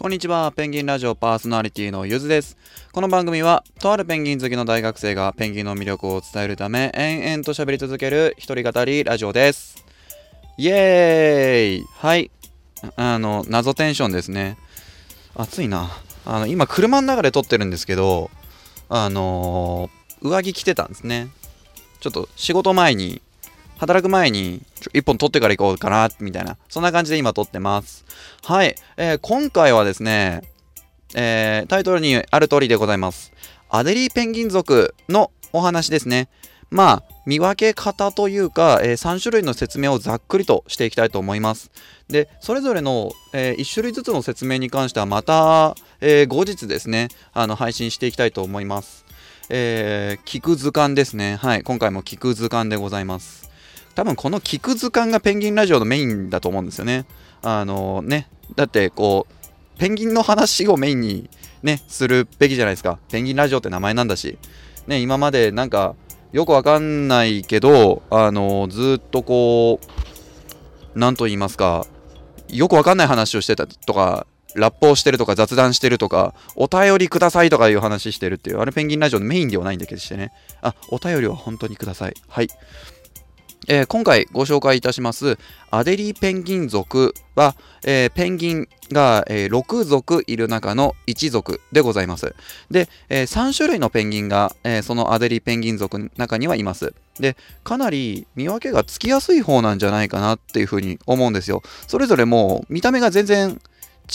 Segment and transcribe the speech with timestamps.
[0.00, 2.56] こんにちは、ペンギンラジオパーソナリティのゆずです。
[2.92, 9.84] この番組は、とあるペンギン好きの大学生がペンギンの魅力を伝えるため、延々と喋り続ける一人語りラジオです。
[10.56, 12.30] イエーイはい。
[12.94, 14.56] あの、謎テンションですね。
[15.34, 15.90] 暑いな。
[16.24, 18.30] あの、今、車の中で撮ってるんですけど、
[18.88, 21.26] あのー上着着てたんですね。
[21.98, 23.20] ちょっと仕事前に、
[23.78, 24.60] 働く前に、
[24.92, 26.56] 一本撮ってから行こうかな、みたいな。
[26.68, 28.04] そんな感じで今撮ってます。
[28.42, 28.74] はい。
[28.96, 30.42] えー今回はですね、
[31.14, 33.32] えータイトルにある通りでございます。
[33.70, 36.28] アデリーペンギン族のお話ですね。
[36.70, 41.70] まあ、見分け方というか、え3種類の説明をざっくりとしていきたいと思います。
[42.08, 49.06] で、それぞれの、え1種類ずつの説明に関してはまた、えー後日ですね、あの配信していきたいと思います。
[49.48, 51.36] えー聞く図鑑ですね。
[51.36, 53.47] はい、今回も聞く図鑑でございます。
[53.98, 57.04] 多分この聞く図鑑がペンギンラジオのメインだと思うんですよね。
[57.42, 61.28] あのね、だってこう、ペンギンの話をメインに
[61.64, 63.00] ね、するべきじゃないですか。
[63.10, 64.38] ペンギンラジオって名前なんだし。
[64.86, 65.96] ね、今までなんか、
[66.30, 69.80] よくわかんないけど、あのずっとこ
[70.94, 71.84] う、なんと言いますか、
[72.50, 80.30] よくわかんない話をしてたとか、ラップをしてるとか雑談してるとか、お便りくださいとかいう話してるっていう、あれペンギンラジオのメインではないんだけどしてね。
[80.62, 82.14] あ、お便りは本当にください。
[82.28, 82.48] はい。
[83.70, 85.38] えー今回ご紹介いたします
[85.70, 92.34] アデリーペンギン族は、えーペンギンが、えー6族いる中の1族でございます。
[92.70, 96.94] で、え3種類のペンギンが、えそのアデリーペンギン族の中にはいます。
[97.20, 101.62] で、かなり見分けがつきやすい方なんじゃないかなっていうふうに思うんですよ。
[101.86, 103.60] それぞれもう見た目が全然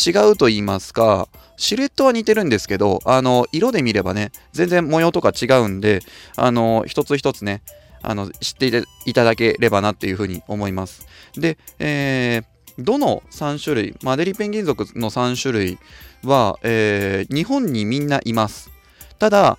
[0.05, 6.01] 違うと言いますか、シルエットは似てるんですけど、あの、色で見ればね、全然模様とか違うんで、
[6.35, 7.61] あの、一つ一つね、
[8.03, 11.07] あの知っていただければなっていうふうに思います。
[11.35, 15.77] で、えーどの3種類、マデリペンギン族の3種類
[16.23, 18.71] は、えー日本にみんないます。
[19.19, 19.57] ただ、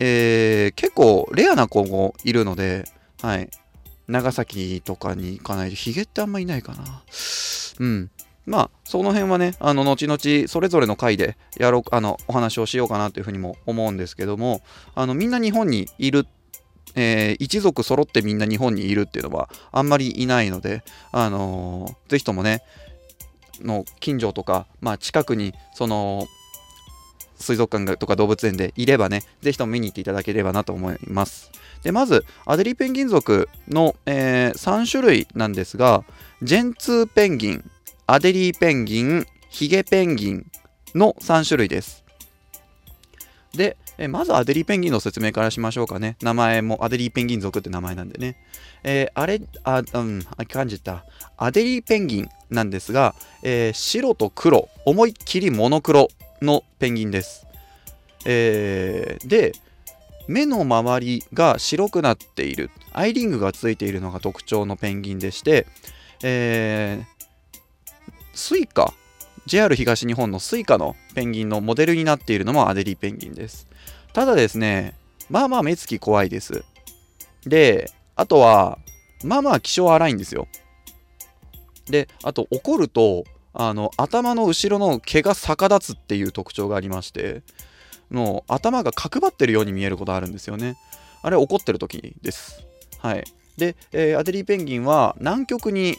[0.00, 2.84] えー結構レアな子もいるので、
[3.22, 3.48] はい、
[4.08, 7.02] 長崎とかに行かないと、ヒゲってあんまいないかな。
[7.78, 8.10] うん。
[8.46, 14.62] まあ、その辺はね、あの、後々、それぞれの回でやろう、あの、お話をしようかなというふうにも思うんですけども、
[14.94, 16.26] あの、みんな日本にいる
[16.98, 20.82] えー一族揃ってみんな日本にいるっていうのはあんまりいないので、
[21.12, 22.62] あのーぜひともね
[23.60, 26.26] の近所とか、まあ、近くにその
[27.38, 31.50] 水族館とか動物園でいればねぜひとも見に行っていただければなと思います。
[31.82, 36.04] でまずアデリーペンギン族の、え3種類なんですが
[36.42, 37.70] ジェンツーペンギン
[38.06, 40.46] アデリーペンギンヒゲペンギン
[40.94, 42.07] の3種類です。
[43.54, 46.16] で、えまずアデリーペンギンの説明からしましょうかね。
[46.22, 48.36] 名前もアデリーペンギン族って名前なんでね。
[48.84, 51.04] えーあれ、あ、うん、あ感じた。
[51.36, 56.08] アデリーペンギンなんですが、えー白と黒、思いっきりモノクロ
[56.42, 57.46] のペンギンです。
[58.24, 59.52] えーで、
[60.26, 65.66] 目の周りが白くなっている、アイリングがついているのが特徴のペンギンでして、
[66.22, 67.18] えー
[68.34, 68.94] スイカ
[69.46, 73.66] JR 東日本のスイカのペンギンのモデルになっているのもアデリーペンギンです。
[74.12, 74.94] ただですね、
[75.28, 76.62] まあまあ目つき怖いです。
[77.44, 78.78] で、あとは、
[79.24, 80.46] まあまあ気性荒いんですよ。
[81.86, 87.42] で、あと怒ると、あの頭の後ろの毛が逆立つっていう特徴がありまして、
[88.12, 90.76] の頭が角張ってるように見えることあるんですよね。
[91.22, 92.64] あれ怒ってる時です。
[92.98, 93.24] はい。
[93.56, 95.96] で、えーアデリーペンギンは南極に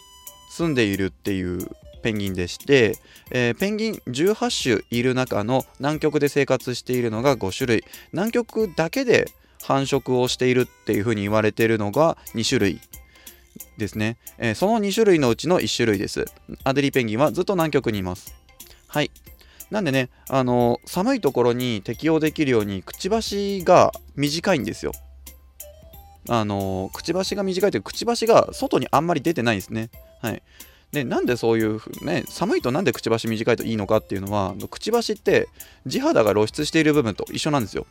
[0.49, 1.69] 住んでいるっていう
[2.01, 2.97] ペンギンでして、
[3.31, 7.83] えーペンギン18種いる中の南極で生活しているのが5種類。
[8.11, 9.29] 南極だけで
[9.63, 12.81] 繁殖をしているっていうふうに言われているのが2種類
[13.77, 16.25] ですね、えーその2種類のうちの1種類です。
[16.63, 18.33] アデリーペンギンはずっと南極にいます。
[18.87, 19.11] はい。
[19.71, 24.91] なんでね、あの寒いところに適応できるようにくちばしが短いんですよ。
[26.27, 29.89] あのくちばしが短いというかくちばしが外にあんまり出てないんですね。
[30.21, 30.41] はい。
[30.91, 35.47] でなんでそういうね寒いとなんでくちばし短いといいのかっていうのはくちばしって
[35.85, 37.85] 地肌が露出している部分と一緒なんですよ。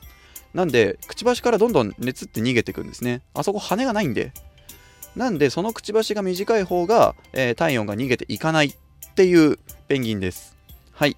[0.55, 3.23] なんでくちばしからどんどん熱って逃げていくんですね。
[3.35, 4.33] あそこ羽がないんで。
[5.15, 8.75] なんでそのくちばしが短い方が、えー体温が逃げていかないっ
[9.15, 9.59] ていう
[9.89, 10.57] ペンギンです。
[10.93, 11.17] はい。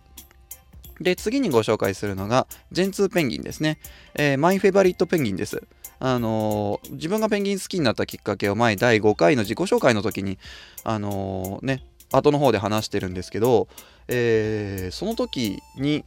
[1.00, 3.78] で次にご紹介するのがジェンツーペンギンですね、
[4.14, 5.62] えーマイフェバリットペンギンです。
[6.00, 10.38] あの自分がペンギン好きになったきっかけを前第5回の自己紹介の時に
[10.82, 13.68] あのーね後の方で話してるんですけど、
[14.08, 16.04] えーその時に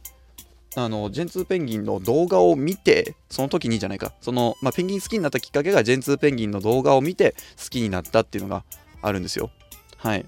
[0.76, 8.64] あのジェンツーペンギンの動画を見てその時にじゃないかその、まあ、ペンギン好きになったきっかけがジェンツーペンギンの動画を見て好きになったっていうのが
[9.00, 9.50] あるんですよ。
[9.98, 10.26] はい。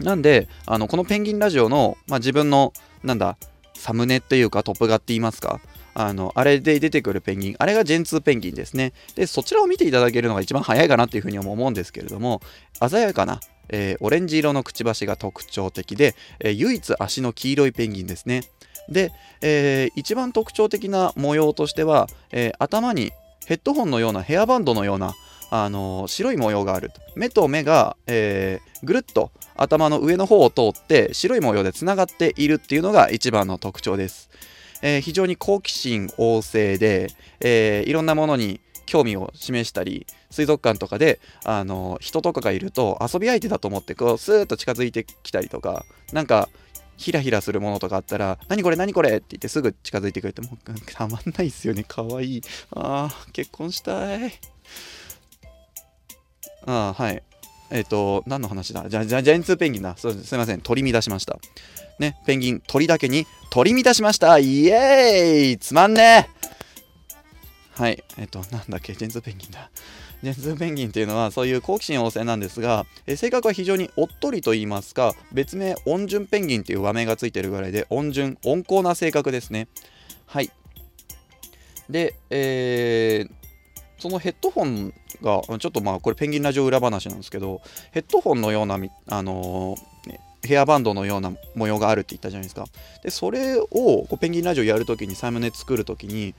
[0.00, 2.72] なんであのこのペンギンラジオの、まあ、自分の
[3.02, 3.36] なんだ
[3.74, 5.60] サムネっていうかトップ画って言いますか
[5.94, 8.92] あの、あれで出てくるペンギン、あれがジェンツーペンギンですね。
[9.14, 12.40] で、そちらを見ていただけるのが一番早いかなっていうふうに思うんですけれども、
[12.88, 18.42] 鮮やかな、えー、オレンジ色のくちばしが特徴的で、えー、唯一足の黄色いペンギンですね。
[18.88, 23.12] で、えー、一番特徴的な模様としては、え頭に
[23.46, 25.14] ヘッドホンのようなヘアバンドのような
[25.50, 34.30] あの白い模様がある目と目が、えー、ぐるっと頭の上の方を通って白い模様でつながっているっていうのが一番の特徴です。
[34.84, 37.08] えー、非常に好奇心旺盛で、
[37.40, 46.50] えー、いろんなものに興味を示したり水族館とかであの人とかがいると遊び相手だと思ってこうスーッと近づいてきたりとかなんか
[46.98, 51.82] ヒラヒラするものとかあったら、何これ何これって言ってすぐ近づいてくれて、もうたまんないっすよね。
[51.82, 52.42] かわいい。
[52.70, 54.32] ああ、結婚したい。
[56.66, 57.22] ああ、はい。
[57.70, 58.88] えっ、と、何の話だ？
[58.88, 59.96] じゃ、じゃ、ジャイアンツペンギンだ。
[59.96, 60.60] そうすいません。
[60.60, 61.38] 取り乱しました。
[61.98, 68.02] ね、ペンギン、鳥だけに取り乱しましたイエーイつまんねえはい。
[68.18, 68.94] えっ、と、なんだっけ？
[68.94, 69.70] ジェンツーペンギンだ。
[70.22, 79.68] ジェンツーペンギンっていうのはそういう好奇心旺盛なんですが、え性格は非常におっとりと言いますか別名温順ペンギンっていう和名がついてるぐらいで温順温厚な性格ですね
[80.26, 80.50] はい
[81.90, 83.30] で、えー、
[83.98, 84.92] そのヘッドホン
[85.22, 87.60] がちょっとまあこれペンギンラジオ裏話なんですけど
[87.92, 89.76] ヘッドホンのような、あの、
[90.46, 92.66] ヘアバンドのような模様があるって言ったじゃないですか。
[93.02, 96.34] で、それをこうペンギンラジオやるときに、サムネ作るときに、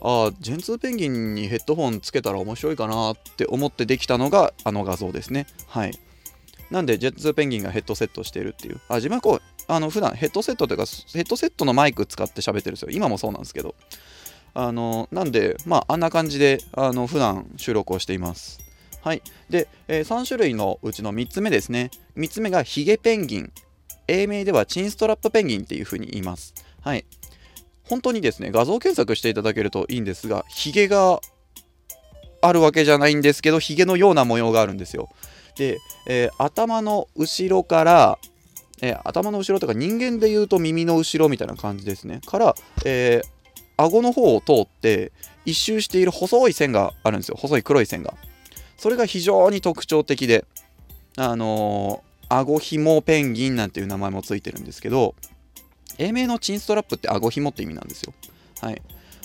[0.00, 5.46] ああ、ジェンツーペンギンにヘッドホンつけたら面白いかなって思ってできたのがあの画像ですね。
[5.66, 5.92] はい。
[6.70, 8.80] なんで、ジェンツーペンギンがヘッドセットしてるっていう。
[8.88, 12.90] あ、自分はこう、あの、普段ヘッドセットというか、ヘッドセットのマイク使って喋ってるんですよ。
[12.92, 13.74] 今もそうなんですけど。
[14.54, 18.58] あの、なんで、まあ、あんな感じで、あの、普段収録をしています。
[19.02, 19.22] はい。
[19.48, 21.90] で、えー、3種類のうちの3つ目ですね。
[22.16, 23.52] 3つ目がヒゲペンギン。
[24.08, 26.54] 英名ではチンストラップペンギンっていう風に言います。
[26.82, 27.06] はい。
[27.84, 31.20] 本当にですね、画像検索していただけるといいんですが、ヒゲが
[32.42, 35.08] あるわけじゃないんですけど、ヒゲのような模様があるんですよ。
[35.56, 38.18] で、えー、頭の後ろから、
[38.82, 42.20] えー、頭の後ろとか人間で言うと耳の後ろみたいな感じですね。
[42.26, 42.54] から、
[42.84, 43.39] えー、
[43.84, 45.10] 顎の方を通って
[45.46, 47.36] 一周している細い線があるんですよ。
[47.38, 48.14] 細い黒い線が。
[48.76, 50.44] それが非常に特徴的で、
[51.16, 55.14] あのー、顎ひもペンギンなんていう名前もついてるんですけど、
[55.98, 58.12] 英名のチンストラップって顎ひもって意味なんですよ。
[58.60, 58.82] はい。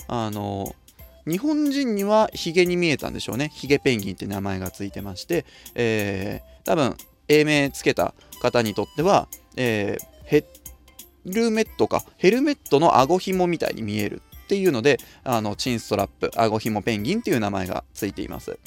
[0.08, 3.50] あのー、日本人にはヒゲに見えたんでしょうね。
[3.54, 5.44] ヒゲペンギンって名前がついてまして、
[5.74, 6.96] えー、多分、
[7.28, 10.44] 英名つけた方にとっては、えー、ヘ
[11.26, 18.58] ルメットか、ヘルメットの顎ひもみたいに見えるっていうので、あのチンストラップ、顎ひもペンギンっていう名前がついています。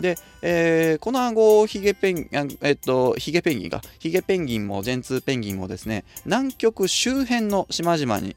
[0.00, 2.28] で、えー、この顎ヒゲペン、
[2.62, 8.34] えっと、ヒゲペンギンが、ヒゲペンギンもジェンツーペンギンもですね、南極周辺の島々に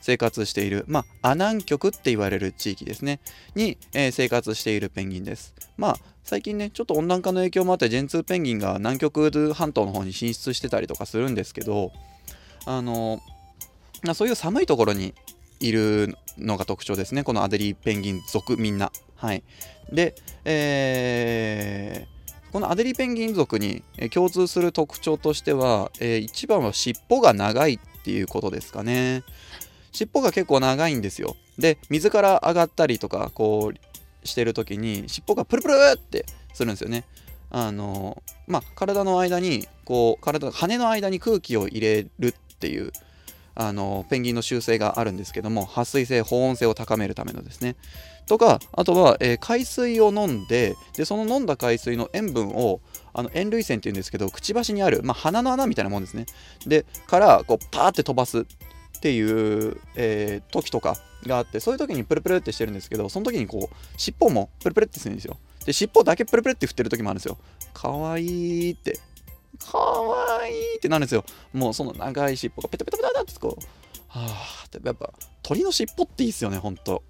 [0.00, 3.20] 生活している、まあ、ア南極って言われる地域ですね、
[3.54, 5.54] に、えー、生活しているペンギンです。
[5.76, 11.92] まあ、最近ね、ちょっと温暖化の影響もあって、ジェンツーペンギンが南極半島の方に進出してたりとかするんですけど、
[12.66, 13.20] あの、
[14.02, 15.14] まあ、そういう寒いところに
[15.60, 18.90] いるのが特徴ですね、このアデリーペンギン族みんな。
[19.16, 19.42] はい。
[19.92, 20.14] で、
[20.44, 29.22] えー、このアデリーペンギン族に共通する特徴としては、えー、一番は尻尾が長いっていうことですかね。
[29.92, 31.36] 尻尾が結構長いんですよ。
[31.58, 37.04] で、水から上がったりとか、こうしてる時に尻尾がプルプルってするんですよね。
[37.50, 42.92] あのまあ、体の間にこう体羽の間に空気を入れるっていう
[43.60, 47.76] あのペンギンの習性があるんですけども撥水性保温性を高めるためのですね。
[48.26, 52.80] とかあとは、えー、海水を飲んででその飲んだ海水の塩分を
[53.12, 56.24] あの塩類腺っていうんですけどくちばしにある、まあ、鼻の穴みたいなもんですね。
[56.66, 58.44] でからこうパーって飛ばすっ
[59.00, 65.36] ていう、えー、時とかがあってそういう時にプルプルってしてるんですけどその時にこう尻尾もプルプルってするんですよ。
[65.66, 67.36] で尻尾だけプルプルって振ってる時もあるんですよ。
[67.74, 68.24] かわい
[68.68, 68.98] いって。
[69.60, 71.24] かわいいってなるんですよ。
[71.52, 73.64] もうその長い尻尾がペタペタペタってこう、
[74.08, 75.12] はあ、やっぱ
[75.42, 77.02] 鳥の尻尾っていいっすよね、ほんと。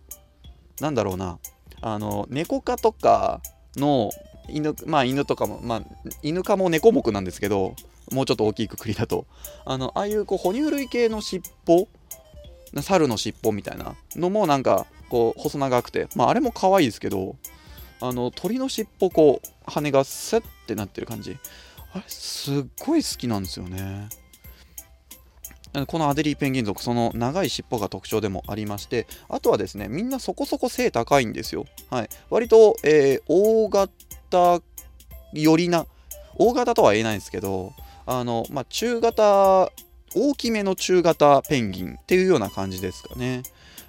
[0.80, 1.38] なんだろうな。
[1.80, 3.40] あの、猫科とか
[3.76, 4.10] の
[4.48, 5.82] 犬、まあ犬とかも、まあ
[6.22, 7.74] 犬科も猫目なんですけど、
[8.12, 9.26] もうちょっと大きいくくりだと、
[9.64, 11.88] あの、ああいうこう哺乳類系の尻尾、
[12.82, 17.36] 猿の尻尾みたいなのもなんかこう細長くて、まああれも可愛いですけど、
[18.00, 21.36] あの鳥の尻尾こう羽がセッってなってる感じ
[21.92, 24.08] あれすっごい好きなんですよね。
[25.86, 31.64] このアデリーペンギン族その長い尻尾が特徴でもありましてあとはですねみんなそこそこ背高いんですよ。
[31.90, 32.08] はい。
[32.28, 34.64] 割と、えー、大型
[35.32, 35.86] 寄りな
[36.34, 37.72] 大型とは言えないんですけど
[38.06, 39.70] あの、まあ、中型
[40.14, 43.42] 大きめの中型ペンギンっていうような感じですかね。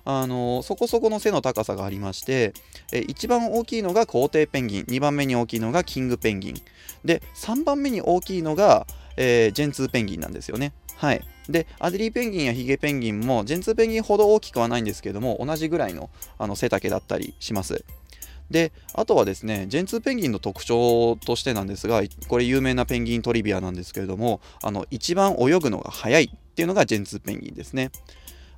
[0.05, 2.53] あのそこそこの背の高さがありまして、
[2.91, 6.61] え一番大きいのが皇帝ペンギン2番目に大きいのがキングペンギン
[7.05, 10.73] で3番目に大きいのが、えー、ジェンツーペンギンなんですよね。
[10.97, 17.83] はい、でアデリーペンギンやヒゲペンギンもジェンツーペンギンほど大きくはないんですけども同じぐらいのあの背丈だったりします。
[18.51, 27.91] であとはですねジェンツーペンギンの特徴としてなんですがこれ有名なペンギントリビアなんですけれどもあの一番泳ぐのが速いっていうのがジェンツーペンギンですね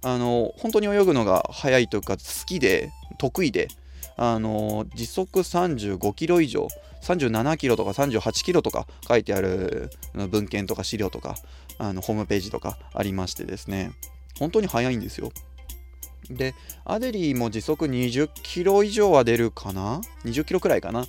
[0.03, 3.67] あの本当に泳ぐのが速いというか好きで得意で
[4.17, 6.67] あの時速35キロ以上
[7.01, 9.89] 37キロとか38キロとか書いてある
[10.29, 11.35] 文献とか資料とか
[11.77, 13.91] あのホームページとかありましてですね
[14.39, 15.31] 本当に速いんですよ
[16.29, 16.55] で、
[16.85, 21.03] アデリーも時速20キロ以上は出るかな ?20 キロくらいかな？
[21.03, 21.07] っ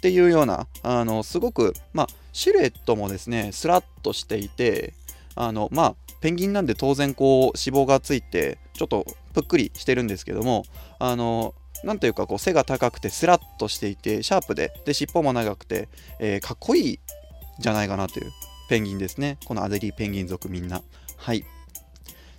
[0.00, 4.94] ていうような、あの、すごく、まあ、シルエットもですね、スラッとしていて、
[5.34, 10.64] あの、まあ、ペンギンなんで当然こう脂肪がついてちょっとぷっくりしてるんですけども
[10.98, 15.88] あのなんというかこう背が高くてスラッとしていてシャープでで尻尾も長くて、
[16.20, 17.00] えー、かっこいい
[17.58, 18.30] じゃないかなという
[18.68, 19.38] ペンギンですね。
[19.44, 20.82] このアデリーペンギン族みんな。
[21.16, 21.44] はい。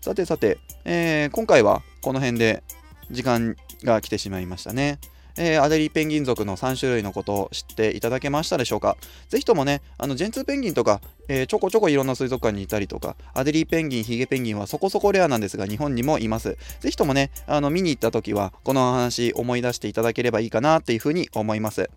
[0.01, 2.63] さてさて、えー、今回はこの辺で
[3.11, 4.99] 時間が来てしまいましたね。
[5.37, 8.97] えー、アデリーペンギン族の3種類のことを知っていただけましたでしょうか？
[9.29, 16.57] ぜひともね、あのジェンツーペンギンとか、えー、ちょこちょこいろんな水族館にいたりとか、アデリーペンギン、ヒゲペンギンはそこそこレアなんですが、日本にもいます。
[16.79, 21.89] ぜひともね、あの見に行った時は、この話思い出していただければいいかなっていうふうに思います。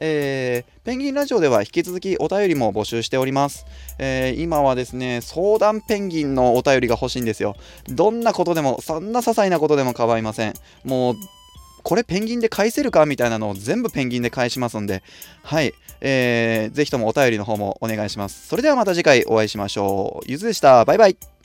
[0.00, 3.66] えー、ペンギンラジオでは引き続きお便りも募集しております。
[3.98, 7.56] えー、今はですね、相談ペンギンのお便りが欲しいんですよ。
[7.88, 10.54] どんなことでも、そんな些細なことでも構いません。
[10.84, 11.16] もう
[11.82, 15.02] これペンギンで返せるかみたいなのを全部ペンギンで返しますんで、
[15.42, 18.48] はい、えー、ぜひともお便りの方もお願いします。
[18.48, 20.24] それではまた次回お会いしましょう。
[20.30, 20.84] ゆずでした。
[20.84, 21.37] バイバイ。